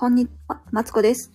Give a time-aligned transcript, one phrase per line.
[0.00, 1.32] こんにちは、マツコです。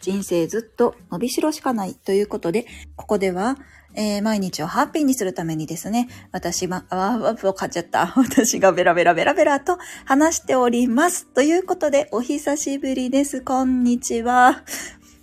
[0.00, 3.56] 人生ずっと伸びしろしかないということで、ここでは、
[3.96, 8.06] えー毎日をハッピーにするためにですね、私は、あわ、わ、わ、かっちゃった。
[8.14, 11.26] 私がベラベラベラベラと話しております。
[11.26, 13.40] ということで、お久しぶりです。
[13.40, 14.62] こんにちは。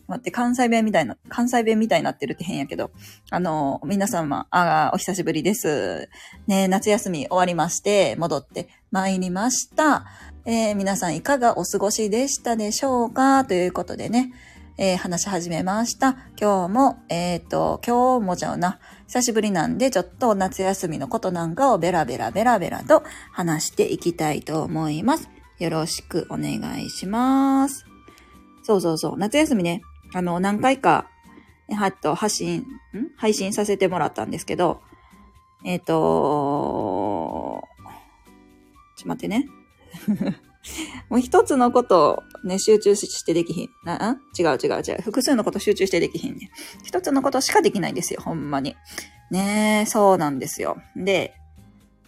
[0.07, 2.91] 待って、関西弁みたいな、関西弁みたいになってるって変やけど、
[3.29, 6.09] あの、皆様、あお久しぶりです。
[6.45, 10.03] ね、夏休み終わりまして、戻って参りました。
[10.43, 13.45] えー皆さんいかがお過ごしでしたでしょうか？
[13.45, 14.33] ということでね、
[14.79, 16.17] えー話し始めました。
[16.39, 18.79] 今日も、えっ、と、今日もちゃうな。
[19.05, 25.29] 久しぶりなんで、ちょっと夏休みのことなんかをベラベラベラベラと話していきたいと思います。
[25.59, 27.85] よろしくお願いします。
[28.63, 29.17] そうそうそう。
[29.19, 31.07] 夏休みね、あの、何回か、
[31.69, 32.65] えはっと、発信、ん？
[33.15, 34.81] 配信させてもらったんですけど、
[35.63, 39.45] えっ、と、ちょっと待ってね。
[41.09, 43.69] もう一つのことをね、集中してできひん。
[43.83, 44.21] な、ん？
[44.37, 45.01] 違う違う違う。
[45.01, 46.51] 複数のこと集中してできひんね。
[46.83, 48.75] 一つのことしかできないんですよ、ほんまに。
[49.31, 50.77] ねえ、そうなんですよ。
[50.95, 51.33] で、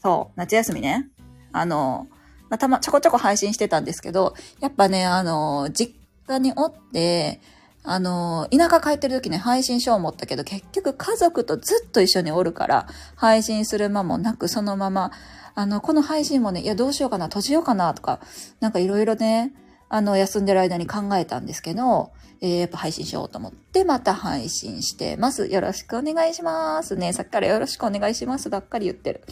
[0.01, 1.09] そう、夏休みね。
[1.51, 2.07] あの、
[2.49, 5.95] ま、たま、ちょこちょこ配信してたんですけど、やっぱね、あの、実
[6.27, 7.41] 家におって、
[7.83, 15.11] あの、田舎帰ってる時ね、配信しよう思ったけど、結局家族とずっと一緒におるから、配信する間もなく、そのまま、
[15.55, 18.19] あの、この配信もね、いや、どうしようかな、閉じようかな、とか、
[18.61, 19.53] なんかいろいろね、
[19.89, 22.11] あの、休んでる間に考えたんですけど、
[22.41, 25.47] えーやっぱ配信しようと思って、また配信してます。
[25.47, 26.95] よろしくお願いします。
[26.95, 29.23] ね、さっきからよろしくお願いしますばっかり言ってる。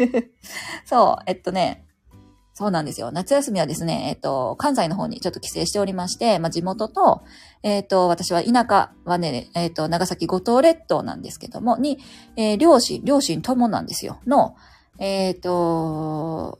[0.86, 1.84] そう、えっとね、
[2.60, 3.10] そうなんですよ。
[3.10, 7.22] 夏休みはですね、えっと、関西の方にちょっと帰省しておりまして、まあ、地元と、
[7.62, 11.98] えっと、私は田舎はね、えっと、長崎五島列島なんですけども、に、
[12.36, 14.20] えー両親、両親ともなんですよ。
[14.26, 14.56] の、
[14.98, 16.58] えっ、と、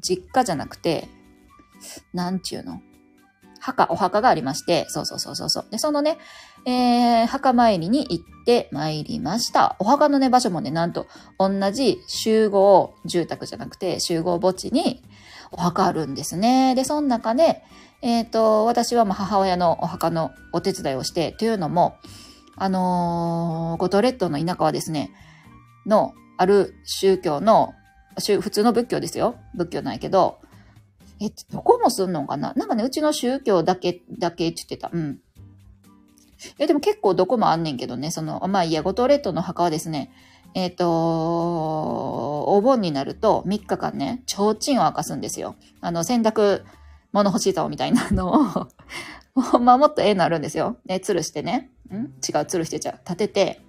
[0.00, 1.08] 実家じゃなくて、
[2.14, 2.80] なんちゅうの？
[3.60, 5.66] 墓、お墓がありまして、そうそうそうそうそう。
[5.70, 6.16] で、そのね、
[6.64, 9.76] えー、墓参りに行って参りました。
[9.78, 11.06] お墓のね、場所もね、なんと、
[11.38, 15.04] 同じ集合住宅じゃなくて、集合墓地に
[15.52, 16.74] お墓あるんですね。
[16.74, 17.62] で、その中で、
[18.00, 21.96] えっ、と、私はまあ母親のお墓のお手伝いをして、というのも、
[22.56, 25.12] あのー五島列島の田舎はですね、
[25.86, 27.74] の、ある宗教の、
[28.18, 29.36] 普通の仏教ですよ。
[29.54, 30.40] 仏教なんやけど、
[31.20, 32.52] え、どこもすんのかな？
[32.54, 34.90] なんかね、うちの宗教だけ、だけって言ってた。
[34.92, 35.20] うん。
[36.58, 40.10] え、でも結構どこもあんねんけどね、その、まあいいや、五島列島の墓はですね、
[40.54, 40.84] えっ、と、
[42.42, 45.56] お盆になると3日間ね、提灯を明かすんですよ。
[45.80, 46.64] あの、洗濯
[47.12, 50.76] 物干し竿みたいなのを、ほ んまもっとええのあるんですよ。
[50.86, 51.70] ね、吊るしてね。
[51.90, 51.94] ん？
[51.96, 52.10] 違う、
[52.44, 52.94] 吊るしてちゃう。
[53.04, 53.60] 立てて、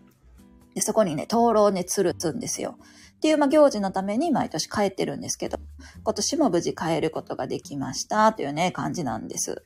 [0.76, 2.78] で、そこにね、灯籠をね、吊るすんですよ。
[3.16, 5.58] っていう、まあ、行事のために毎年帰ってるんですけど、
[6.04, 9.64] 今年も無事帰ることができました、というね、感じなんです。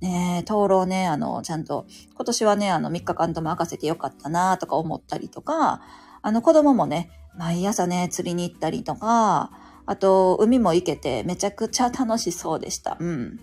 [0.00, 5.82] ねえ、灯籠ね、あの、ちゃんと、今年はね、あの、3日間とも明かせてよかったな、とか思ったりとか、
[6.22, 9.50] あの、子供もね、毎朝ね、釣りに行ったりとか、
[9.86, 12.96] あと、海も行けて、めちゃくちゃ楽しそうでした。
[13.00, 13.40] うん。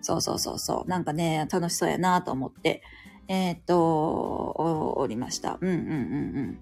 [0.00, 0.88] そうそうそうそう。
[0.88, 2.82] なんかね、楽しそうやなと思って、
[3.28, 5.58] えーっと、おおりました。
[5.60, 5.92] うんうんうんう
[6.42, 6.60] ん。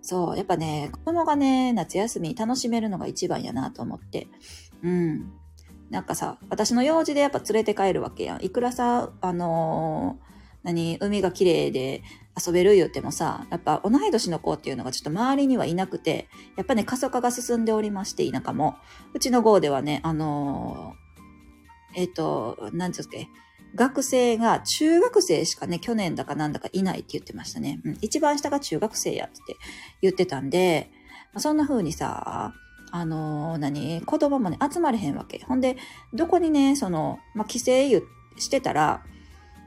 [0.00, 4.26] そう、やっぱね、子供がね、夏休み楽しめるのが一番やなと思って。
[4.82, 5.32] うん。
[5.90, 8.44] なんかさ、私の用事でやっぱ連れて帰るわけやん。
[8.44, 10.32] いくらさ、あのー
[10.62, 12.02] 何、海が綺麗で
[12.34, 18.76] 遊べる言ってもさ、やっぱ同い年の子っていうのがちょっと周りにはいなくて、やっぱね、過疎化が進んでおりまして、田舎も。
[19.12, 21.02] うちの号ではね、あのー
[21.94, 23.28] えっ、と、なんつうっけ、
[23.74, 27.80] 学生が中学生しかね、去年だかなんだかいないって言ってましたね。
[27.84, 29.56] うん、一番下が中学生やって
[30.00, 30.90] 言ってたんで、
[31.36, 32.54] そんな風にさ、
[32.90, 35.44] あのー何子供もね、集まれへんわけ。
[35.44, 35.76] ほんで、
[36.14, 37.64] どこにね、その、まあ、帰省
[38.38, 39.04] してたら、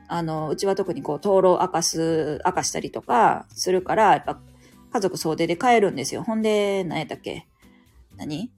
[0.07, 4.39] あの、うちは特にこう、灯籠明かす、明かしたりとかするから、やっぱ、
[4.91, 6.23] 家族総出で帰るんですよ。
[6.23, 7.47] ほんで、何やったっけ？
[8.17, 8.51] 何？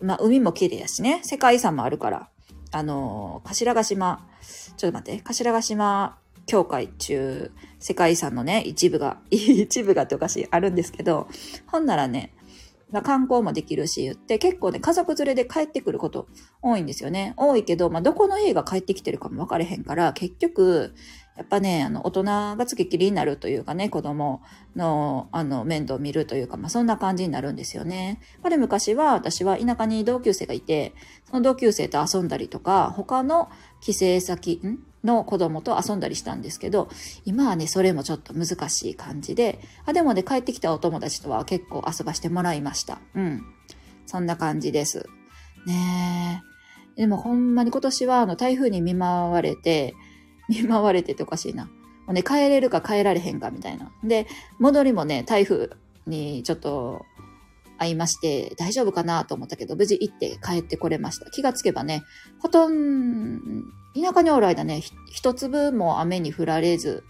[0.00, 1.20] まあ、海も綺麗やしね。
[1.22, 2.28] 世界遺産もあるから。
[2.72, 4.26] あの、頭ヶ島、
[4.76, 11.28] ちょっと待って、頭ヶ島教会中、世界遺産のね、一部が、 一部がっておかしい、あるんですけど、
[11.66, 12.34] ほんならね、
[12.90, 16.28] まあ、観光もできるし言って、結構ね、家族連れで帰ってくること
[16.62, 17.34] 多いんですよね。
[17.36, 20.94] 多いけど、まあ、どこの家が帰ってきてるかも分かれへんから、結局、
[21.36, 24.40] やっぱね、あの、大人が付きっきりになるというかね、子供
[24.76, 28.20] の、あの、面倒を見るというか、まあ、そんな感じになるんですよね。
[28.42, 30.94] これ昔は、私は田舎に同級生がいて、
[31.28, 36.88] その同級生と遊んだりとか、他の帰省先んの子供と遊んだりしたんですけど、
[37.24, 43.00] 今はね、それもちょっと難しい感じで、あ、でもね、帰ってきたお友達とは結構遊ばしてもらいました。
[43.14, 43.42] うん。
[44.06, 45.06] そんな感じです。
[45.66, 46.42] ね
[46.96, 47.00] え。
[47.02, 49.94] でもほんまに今年はあの台風に見舞われて、
[50.48, 51.66] 見舞われてておかしいな。
[51.66, 51.70] も
[52.10, 53.90] うね、帰れるか帰られへんかみたいな。
[54.02, 54.26] で、
[54.58, 55.70] 戻りもね、台風
[56.06, 57.04] にちょっと
[57.78, 61.30] 会いまして、大丈夫かなと思ったけど、無事行って帰ってこれました。
[61.30, 62.02] 気がつけばね、
[62.40, 64.82] ほとんど、田舎におる間ね、
[65.12, 67.04] 一粒も雨に降られず、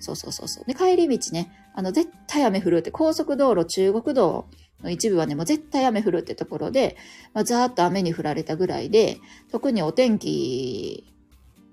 [0.00, 0.64] そうそうそうそう。
[0.64, 4.46] で、帰り道ね、あの、絶対雨降るって、高速道路、中国道
[4.82, 6.96] の一部はね、もう絶対雨降るってところで、
[7.34, 9.18] まあ、ざーっと雨に降られたぐらいで、
[9.50, 11.12] 特にお天気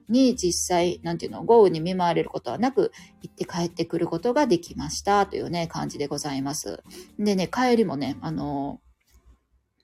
[0.10, 2.92] に実際、なんていうの、豪雨に見舞われることはなく、
[3.22, 6.84] 行って帰ってくることができましたというね、感じでございます。
[7.20, 8.82] でね、帰りもね、あの、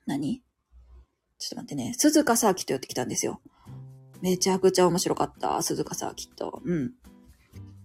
[0.06, 0.42] 何？
[1.38, 3.40] ちょっと待ってね、鈴鹿サーキット寄ってきたんですよ。
[4.22, 6.62] めちゃくちゃ面白かった、鈴鹿さん、きっと。
[6.64, 6.92] うん。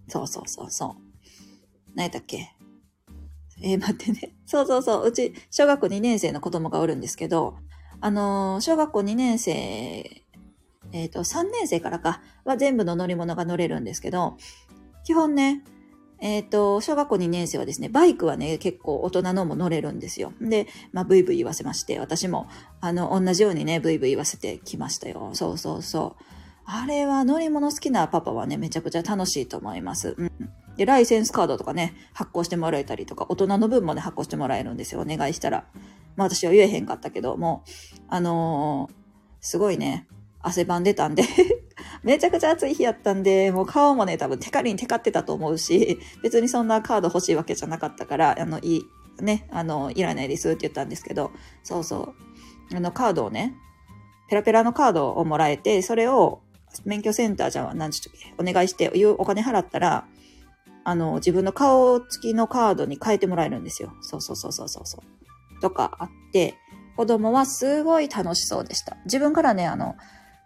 [0.08, 1.02] そうそうそうそう。
[1.94, 2.54] 何やったっけ？
[3.60, 4.36] えー、待ってね。
[4.46, 5.08] そうそうそう。
[5.08, 7.56] うち、小学校2年生の子供がおるんですけど、
[8.00, 10.24] あのー、小学校2年生
[10.92, 14.36] えっ、ー、と、3年生からかは全部の乗り物が乗れるんですけど、
[15.04, 15.62] 基本ね、
[16.20, 20.32] えっ、ー、と、小学校2年生はですね、バイクはね、結構大人のも乗れるんですよ。
[20.40, 22.48] で、まあ、ブイブイ言わせまして、私も、
[22.80, 25.30] あの、同じようにね、ブイブイ言わせてきましたよ。
[25.34, 26.24] そうそうそう。
[26.64, 30.14] あれは乗り物好きなパパはね、めちゃくちゃ楽しいと思います。
[30.18, 30.30] うん。
[30.76, 35.00] で、ライセンスカードとかね、発行してもらえたりとか、大人の分もね、発行してもらえるんですよ。
[35.00, 35.66] お願いしたら。
[36.18, 38.94] まあ私は言えへんかったけどもう、あのー、
[39.40, 40.08] すごいね、
[40.40, 41.22] 汗ばんでたんで
[42.02, 48.84] めちゃくちゃ暑い日やったんで、もう顔もね、多分テカリにテカってたと思うし、別にそんなカード欲しいわけじゃなかったから、あの、いい、
[49.22, 52.14] ね、あの、いらないですって言ったんですけど、そうそ
[52.72, 52.76] う。
[52.76, 53.54] あの、カードをね、
[54.28, 56.40] ペラペラのカードをもらえて、それを
[56.84, 60.06] 免許センターじゃあ、何ちょっとお願いして、お金払ったら、
[60.84, 63.92] あの、自分の顔付きのカードに変えてもらえるんですよ。
[64.00, 65.02] そうそうそうそうそうそ
[65.56, 65.60] う。
[65.60, 66.54] とかあって、
[66.96, 68.96] 子供はすごい楽しそうでした。
[69.04, 69.96] 自分からね、あの、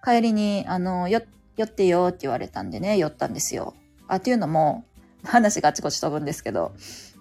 [0.05, 1.23] 帰りに、あの、よ、
[1.57, 3.75] 寄ってよって言われたんでね、寄ったんですよ。
[4.09, 4.85] あ、っていうのも、
[5.25, 6.73] 話があちこち飛ぶんですけど、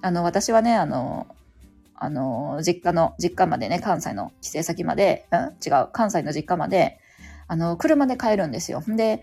[0.01, 1.28] あの、私はね、あの、
[1.95, 5.39] あの、実家の、実家までね、関西の帰省先まで、うん？
[5.63, 7.00] 違う、関西の実家まで、
[7.48, 8.83] あの、車で帰るんですよ。
[8.88, 9.22] で、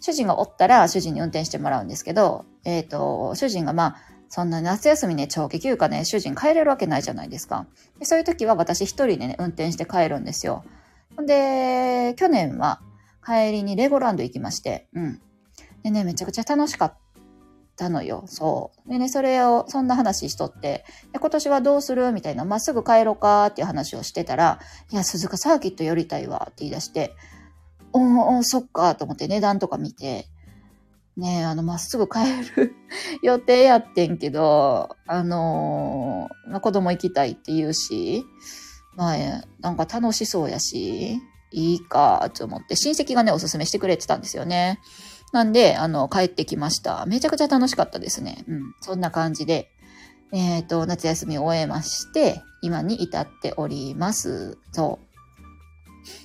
[0.00, 3.96] 主人がおったら主人に運転してもらうんですけど、えっ、ー、と、主人がまあ、
[4.28, 7.66] そんな夏休みね、長期休暇ね、主人帰れるわけないじゃないですか。
[7.98, 10.64] でそういう時は私一人でね、運転して帰るんですよ。
[11.24, 12.80] で、去年は
[13.24, 15.20] 帰りにレゴランド行きまして、うん。
[15.82, 16.98] でね、めちゃくちゃ楽しかっ
[17.76, 18.24] たのよ。
[18.26, 18.88] そう。
[18.88, 24.60] でね、それを、そんな話しとって、で今年はどうするみたいな、まっすぐ帰ろうかっていう話をしてたら、
[24.90, 27.14] いや、鈴鹿サーキット寄りたいわって言い出して、
[27.92, 30.26] おーおー、そっかと思って値段とか見て、
[31.16, 32.20] ねえ、あの、まっすぐ帰
[32.56, 32.74] る
[33.22, 38.24] 予定やってんけど、あのー、まあ、子供行きたいって言うし、
[38.96, 39.16] まあ、
[39.60, 41.20] なんか楽しそうやし、
[41.54, 44.80] いいか、と思って、親戚がね、おすすめしてくれてたんですよね。
[45.32, 47.06] なんで、あの、帰ってきました。
[47.06, 48.44] めちゃくちゃ楽しかったですね。
[48.48, 48.74] うん。
[48.80, 49.70] そんな感じで、
[50.32, 54.58] えっ、ー、と、夏休みを終えまして、今に至っております。
[54.72, 54.98] そ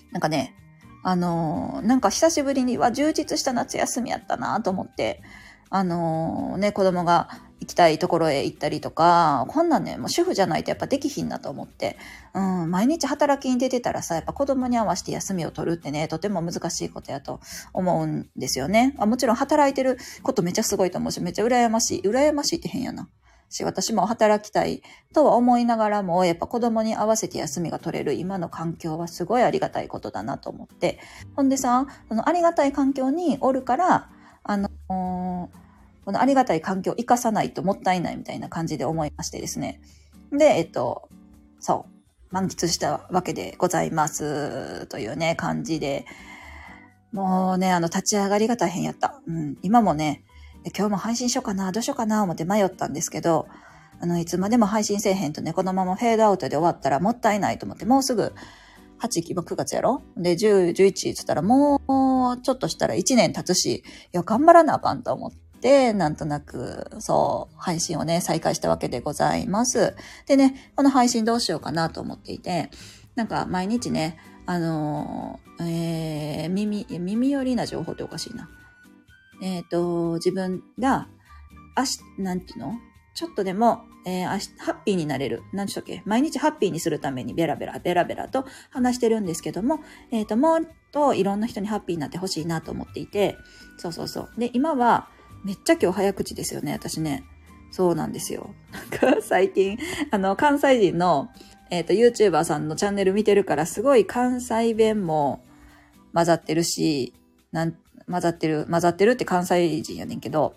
[0.10, 0.14] う。
[0.14, 0.56] なんかね、
[1.04, 5.22] あの、なんか久しぶりには充実した夏休みやったなと思って、
[5.70, 7.30] あの、ね、子供が
[7.60, 11.98] 行きたいところへ行ったりとか、こんなんね、もう主婦じゃないとやっぱできひんなと思って、
[12.34, 17.40] うん、毎日働きに出てたらさ、やっぱ子供に合わせて休みを取るってね、とても難しいことやと
[17.74, 18.96] 思うんですよね。
[18.98, 22.02] あもちろん働いてることめっちゃすごいと思うし、めっちゃ羨ましい。
[22.02, 23.10] 羨ましいって変やな。
[23.50, 24.82] し、私も働きたい
[25.14, 31.00] とは思いながらも、やっぱ子供に合わせて休みが取れる今の環境はすごいありがたいことだなと思って。
[31.36, 34.10] ほんでさ、そのありがたい環境におるから、
[34.44, 35.50] あの
[36.10, 39.80] このありがたい環境を生かさないともったいないみたいな感じで思いましてですね。
[40.32, 41.08] で、えっと、
[41.60, 44.88] そう、満喫したわけでございます。
[44.88, 46.08] というね、感じで。
[47.12, 49.22] もうね、あの、立ち上がりが大変やった。
[49.28, 50.24] うん、今もね、
[50.76, 53.48] 今日も配信しようかな、どうしようかな、思って迷ったんですけど、
[54.02, 58.34] あの、いつまでも配信せえへんとね、このままフェードアウトで終わったらもったいないと思って、もうすぐ、
[59.00, 60.02] 8、9月やろ？
[60.18, 65.38] で、10、11つったらもう、ちょっとしたら1年経つし、いや、頑張らなあかんと思って、
[65.94, 69.96] なんとなく、そう、配信をね、再開したわけでございます。
[70.26, 72.70] でね、この配信どうしようかなと思っていて、
[73.16, 78.50] なんか毎日ね、あのえー、耳、耳寄りな情報っておかしいな。
[79.42, 81.08] えっ、ー、と、自分が、
[81.76, 82.74] あし、なんていうの？
[83.14, 85.44] ちょっとでも、えー、ハッピーになれる。
[85.54, 86.02] 何でしたっけ？
[86.06, 90.62] 毎日ハッピーにするためにベラベラ、ベラベラと話してるんですけども、えっ、ー、と、もっ
[90.92, 93.38] といろんな人にハッピーになってほしいなと思っていて、
[93.78, 94.32] そうそうそう。
[94.38, 95.10] で、今は、
[95.44, 97.24] めっちゃ今日早口ですよね、私ね。
[97.72, 98.54] そうなんですよ。
[98.72, 99.78] なんか最近、
[100.12, 101.30] あの、関西人の、
[101.70, 105.44] えっ、ー、と、YouTuber さんのチャンネル見てるから、すごい関西弁も、
[106.14, 107.14] 混ざってるし、
[107.52, 107.76] なん、
[108.10, 110.56] 混ざってる、混ざってるって関西人やねんけど、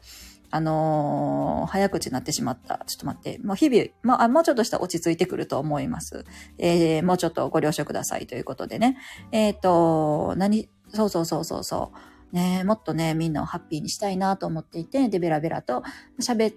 [0.51, 2.85] あのー早口になってしまった。
[2.87, 3.39] ちょっと待って。
[3.39, 6.25] もう日々、まあ、もうちょっとしたら落ち着いてくると思います。
[6.59, 8.99] えー、もうちょっとご了承くださいということでね。
[9.31, 11.99] えっ、と、何、そうそうそうそうそう。
[12.33, 15.83] ねもっとね、みんなをハッピーにしたいなと思っていて、で、ベラベラと
[16.21, 16.55] 喋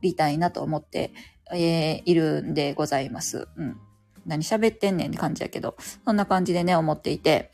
[0.00, 1.12] りたいなと思って、
[1.52, 3.48] えーいるんでございます。
[3.56, 3.76] うん。
[4.26, 7.52] 何喋ってんねんって感じやけど、そんな感じでね、思っていて。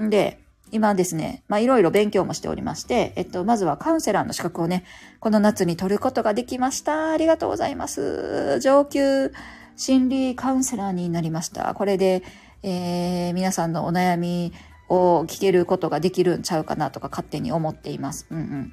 [0.00, 0.40] んで、
[0.70, 4.84] 今ですね、まあいろいろ勉強もしておりまして、えっと、まずはカウンセラーの資格をね、
[5.20, 7.10] この夏に取ることができました。
[7.10, 8.58] ありがとうございます。
[8.60, 9.32] 上級
[9.76, 11.74] 心理カウンセラーになりました。
[11.74, 12.22] これで、
[12.62, 14.52] えー皆さんのお悩み
[14.88, 18.26] を聞けることができるんちゃうかなとか勝手に思っています。
[18.30, 18.72] うんうん。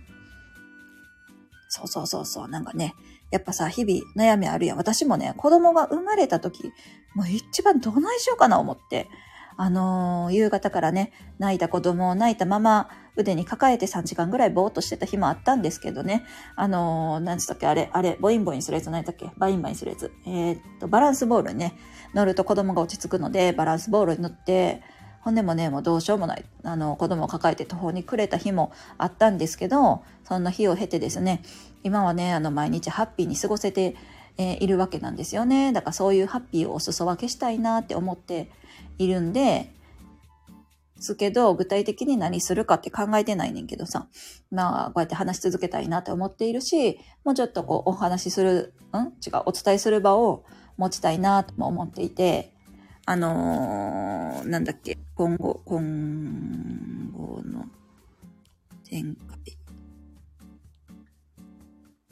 [1.69, 2.47] そうそうそうそう。
[2.49, 2.95] なんかね、
[3.31, 4.77] やっぱさ、日々悩みあるやん。
[4.77, 6.71] 私もね、子供が生まれた時、
[7.15, 9.07] もう一番どないしようかな思って。
[9.57, 16.23] あのー夕方からね、泣いた子供を泣いたまま腕に抱えて3時間ぐらいぼーっとしてた日もあったんですけどね。
[16.55, 17.67] あのーなんつったっけ？
[17.67, 19.29] あれ、あれ、ボインボインするやつ何だっけ？
[19.37, 20.11] バインバインするやつ。
[20.25, 21.73] えーっと、バランスボールにね、
[22.13, 24.81] 乗ると子供が落ち着くので、バランスボールに乗って、
[25.21, 26.45] ほんでもね、もうどうしようもない。
[26.63, 31.43] あの、子供を抱えて途方に暮れた日もあったんですけど、そんな日を経てですね、
[31.83, 33.95] 今はね、あの、毎日ハッピーに過ごせて、
[34.37, 35.73] えーいるわけなんですよね。
[35.73, 38.49] だからそういうハッピーをお裾分けしたいなって思って
[38.97, 39.71] いるんで、
[41.01, 44.07] すけど、具体的に何するかって考えてないねんけどさ。
[44.51, 48.97] まあ、こうやって話し続けたいなって思っているし、もうちょっとこう、お話しする、ん？
[49.25, 50.43] 違う、お伝えする場を
[50.77, 52.53] 持ちたいなとも思っていて、
[53.05, 57.65] あのーなんだっけ、今後、今後の
[58.83, 59.57] 展開。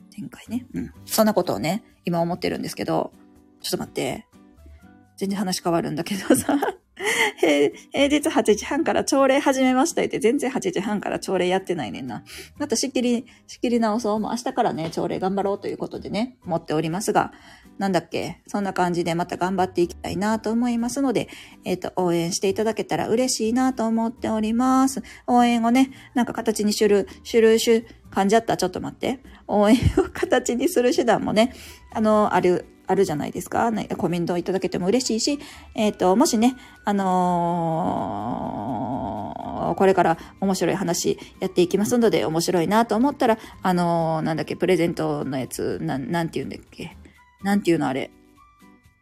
[0.09, 0.65] 展開ね。
[0.73, 0.91] うん。
[1.05, 3.11] そんなことをね、今思ってるんですけど、
[3.61, 4.25] ちょっと待って。
[5.17, 6.57] 全然話変わるんだけどさ。
[7.39, 12.23] 平日8時半から朝礼始めましたって全然8時半から朝礼やってないねんな。
[12.57, 14.19] また仕切り、仕切り直そう。
[14.19, 17.31] もう明日からね、朝礼頑張ろうということでね、思っておりますが、
[17.77, 21.29] なんだっけ、そんな感じでまた頑張っていきたいなと思いますので、
[21.63, 25.01] えっ、と、応援していただけたら嬉しいなと思っております。
[25.25, 28.57] 応援をね、なんか形にする、する、しゅ、噛んじゃった。
[28.57, 29.19] ちょっと待って。
[29.47, 31.53] 応援を形にする手段もね、
[31.93, 33.71] あの、ある、あるじゃないですか。
[33.97, 35.39] コメントをいただけても嬉しいし、
[35.75, 36.55] えっ、と、もしね、
[36.85, 39.39] あのー
[39.75, 46.97] これから面白い話やっていきますので、面白いなと思ったら、あのーなんだっけ、プレゼントのやつ、なん、なんて言うんだっけ。
[47.43, 48.09] なんていうのあれ。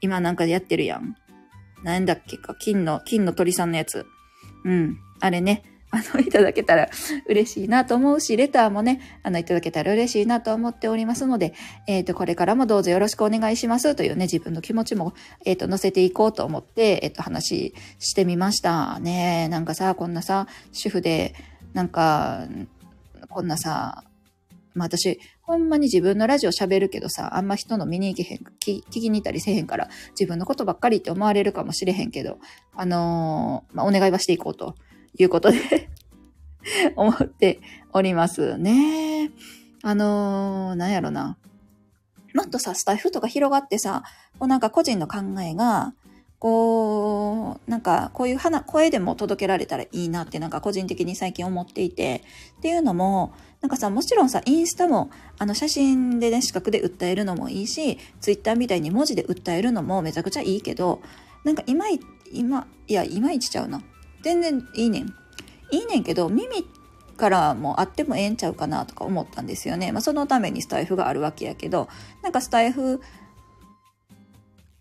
[0.01, 1.15] 今なんかやってるやん。
[1.83, 2.55] なんだっけか。
[2.55, 4.05] 金の、金の鳥さんのやつ。
[4.65, 4.97] うん。
[5.21, 5.63] あれね。
[5.89, 6.89] あの、いただけたら
[7.27, 11.53] 嬉しいなと思うし、レターもね、あの、いただけたら嬉しいなと思っておりますので、
[11.87, 15.13] えっ、と、これからもどうぞよろしくお願いしますというね、自分の気持ちも、
[15.45, 18.99] えっ、と、載せていこうと思って、えっ、と、話してみました。
[18.99, 21.35] ねなんかさ、こんなさ、主婦で、
[21.73, 22.47] なんか、
[23.29, 24.03] こんなさ、
[24.73, 32.37] まあ私、ほんまに自分のラジオ喋るけどさ、あんま人の見に行けへん、聞きに行ったりせえへんから、自分のことばっかりって思われるかもしれへんけど、
[32.75, 34.75] あのまあお願いはしていこうと
[35.23, 35.89] いうことで
[36.95, 37.59] 思って
[37.93, 39.31] おりますね。
[39.83, 41.37] あのーなんやろな。
[42.33, 44.03] もっとさ、スタイフとか広がってさ、
[44.37, 45.93] こうなんか個人の考えが、
[46.39, 52.21] こう、なんかこういう花、声でも届けられたらいいなってなんか個人的に最近思っていて、
[52.57, 55.09] っていうのも、なんかさ、もちろんさ、インスタも、
[55.39, 61.01] あの、写真でね、視覚で訴えるのもいいし、ツイッターみたいに文字で訴えるのもめちゃくちゃいいけど、
[61.43, 61.99] なんか今い、
[62.31, 63.81] 今、いや、いまいちちゃうな。
[64.21, 65.13] 全然いいねん。
[65.71, 66.65] いいねんけど、耳
[67.17, 69.91] からもあってもええんちゃうかなとか思ったんですよね。
[69.91, 71.89] まあ、そのためにスタイフがあるわけやけど、
[72.23, 73.01] なんかスタイフ、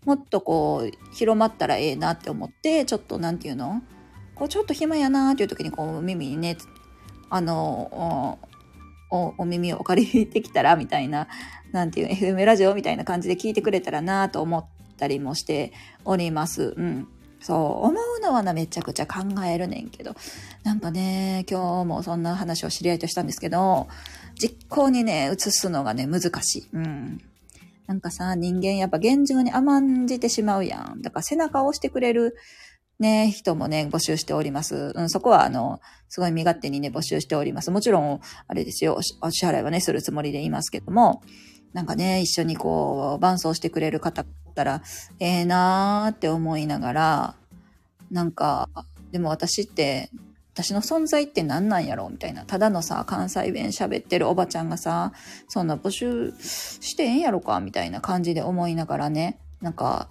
[0.05, 3.81] もっとこう、広まったらええなって思って、ちょっとなんていうの？
[4.35, 6.57] こう、ちょっと暇やなっていう時にこう、耳にね、
[7.29, 8.39] あの、
[9.09, 11.27] おお耳をお借りできたらみたいな、
[11.71, 14.65] なんていう、FM ラジオみたいな感じで聞いてくれたらなと思っ
[14.97, 15.73] たりもして
[16.05, 16.73] おります。
[16.77, 17.07] うん。
[17.39, 20.15] そう、思うのはな、めちゃくちゃ考えるねんけど、
[20.63, 23.87] なんかね、今日もそんな話を知り合いとしたんですけど、
[24.39, 26.69] 実行にね、移すのがね、難しい。
[26.73, 27.21] うん。
[27.87, 31.01] なんかさ、人間やっぱ現状に甘んじてしまうやん。
[31.01, 32.35] だから背中を押してくれる
[32.99, 34.91] ね、人もね、募集しております。
[34.95, 35.79] うん、そこはあの、
[36.09, 37.69] すごい身勝手にね、募集しております。
[37.69, 41.21] もちろん、あれですよ、お支払いはね、するつもりでいますけども、
[41.73, 44.25] なんかね、一緒にこう、伴走してくれる方
[44.57, 44.81] ったら、
[45.19, 47.35] ええなーって思いながら、
[48.09, 48.69] なんか、
[49.11, 50.09] でも私って、
[50.53, 52.43] 私の存在って何なんやろみたいな。
[52.43, 55.13] ただのさ、関西弁喋ってるおばちゃんがさ、
[55.47, 60.09] そんな募集してええんやろかみたいな感じで思いながらね、なんか、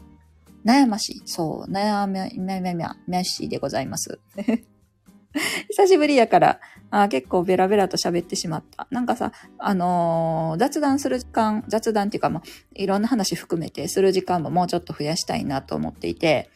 [0.65, 1.23] 悩ましい。
[1.25, 4.21] そう、悩み、悩み、悩ましいでございます。
[5.71, 8.87] 久しぶりやから、あ結構ベラベラと喋ってしまった。
[8.91, 12.43] なんかさ、あのー雑談する時間、雑談っていうかもう、
[12.75, 16.51] いろんな話含めてする時間ももうちょっと増やしたいなと思っていて、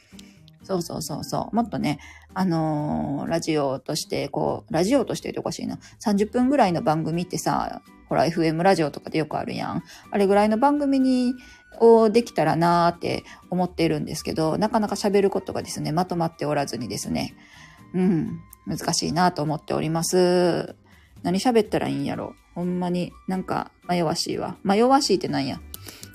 [0.63, 1.57] そうそうそうそう。
[1.57, 1.99] もっとね、
[2.33, 5.79] あのーラジオとして、こう、ラジオとしてっておかしいな。
[6.05, 9.83] 30分ぐらいの番組ってさ、ほら、FM ラジオとかでよくあるやん。
[10.11, 11.35] あれぐらいの番組に、
[11.79, 17.35] をできたらなーって思っているんですけど、なかなか喋ることがですね、まとまっておらずにですね、
[17.95, 20.75] うん、難しいなと思っております。
[21.23, 22.35] 何喋ったらいいんやろ。
[22.55, 24.57] ほんまになんか迷わしいわ。
[24.65, 25.61] 迷わしいってなんや。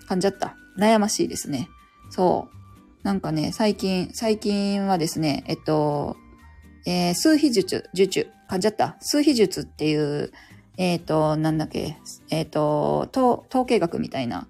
[0.10, 0.56] 噛んじゃった。
[0.78, 1.70] 悩ましいですね。
[2.10, 2.56] そう。
[3.06, 6.18] なんかね、最近、最近はですね、えっと、
[6.86, 8.98] えー数秘術、術中、噛んじゃった。
[9.00, 10.32] 数秘術っていう、
[10.78, 11.98] えっ、と、なんだっけ、
[12.30, 14.48] えっ、と、統計学みたいな、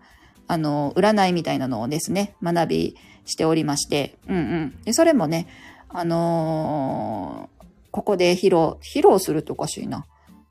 [0.48, 4.84] あの、占いみたいなのをですね、学びしておりまして、うんうん。
[4.84, 5.48] で、それもね、
[5.98, 10.06] あのーここで披露、披露するっておかしいな。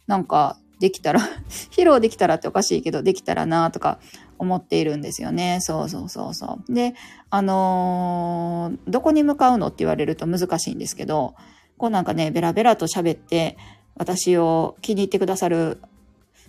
[0.06, 1.20] なんか、できたら、
[1.70, 3.98] 披露できたらっておかしいけど、できたらなとか
[4.38, 5.58] 思っているんですよね。
[5.60, 6.72] そうそうそうそう。
[6.72, 6.94] で、
[7.28, 11.34] あのーどこに向かうのって言われると難しいんですけど、
[11.76, 13.58] こうなんかね、ベラベラと喋って、
[13.94, 15.82] 私を気に入ってくださる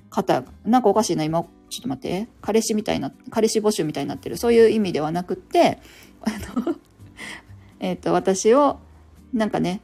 [0.10, 5.80] 方、なんかおかしいな、今、ちょっと待って、彼氏みたいな、彼氏募集みたいになってる、そういう意味ではなくって、
[6.22, 6.30] あ
[6.62, 6.76] の、
[7.82, 8.80] えっと、私を、
[9.36, 9.82] なんかね、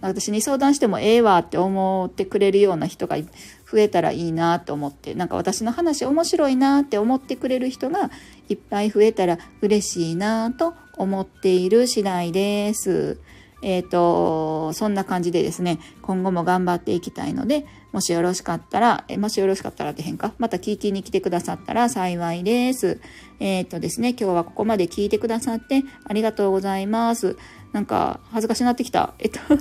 [0.00, 8.10] 私に相談してもええわって思ってくれるような人が増えたらいいなと思って、なんか私の話面白いなって思ってくれる人が
[8.48, 13.18] いっぱい増えたら嬉しいなと思っている次第です。
[13.66, 23.00] えっ、と、そんな感じでですね、今後も頑張っていきたいので、もしよろしかったら、えもしよろしかったらって変か、また聞きに来てくださったら幸いです。
[23.40, 27.36] えっ、とですね、今日はここまで聞いてくださってありがとうございます。
[27.72, 29.14] なんか恥ずかしなってきた。
[29.18, 29.58] えっと、 今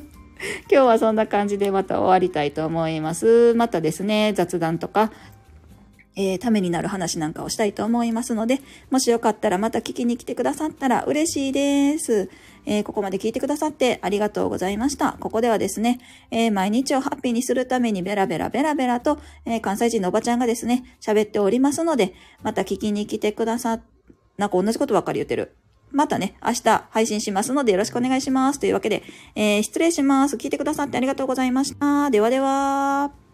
[0.70, 3.56] 日はそんな感じでまた終わりたいと思います。
[3.56, 5.12] またですね、雑談とか、
[6.16, 12.30] えーためになる話なんかをしたいと思いますので、もしよかったらまた聞きに来てくださったら嬉しいです。
[12.66, 15.18] えーここまで聞いてくださってありがとうございました。
[15.20, 16.00] ここではですね、
[16.32, 23.80] えー毎日をハッピーにするためにベラベラベラベラと、え関西人のおばちゃんがですね、喋っておりますので、また聞きに来てくださ、
[24.38, 25.56] なんか同じことばっかり言ってる。
[25.92, 28.60] またね、明日配信しますのでよろしくお願いします。
[28.60, 29.04] というわけで、
[29.36, 30.36] え失礼します。
[30.36, 32.10] 聞いてくださってありがとうございました。
[32.10, 33.25] ではでは。